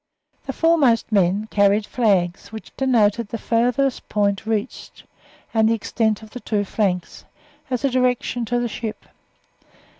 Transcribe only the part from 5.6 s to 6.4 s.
the extent of the